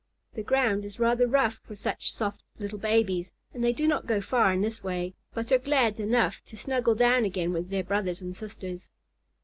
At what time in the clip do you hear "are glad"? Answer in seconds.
5.51-5.99